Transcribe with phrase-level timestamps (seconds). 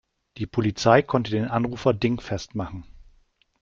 [0.37, 2.85] Die Polizei konnte den Anrufer dingfest machen.